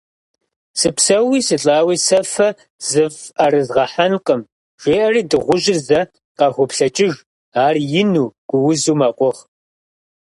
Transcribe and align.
Сыпсэууи 0.79 1.39
сылӀауи 1.47 1.97
сэ 2.05 2.19
фэ 2.33 2.49
зыфӀэрызгъэхьэнкъым!- 2.87 4.41
жеӀэри 4.81 5.21
дыгъужьыр 5.29 5.79
зэ 5.87 6.01
къахуоплъэкӀыж, 6.37 7.13
ар 7.63 7.75
ину, 8.01 8.25
гуузу 8.49 8.95
мэкъугъ. 8.99 9.41